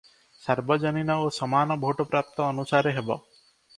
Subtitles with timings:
[0.43, 3.19] ସାର୍ବଜନୀନ ଓ ସମାନ ଭୋଟପ୍ରାପ୍ତ ଅନୁସାରେ ହେବ।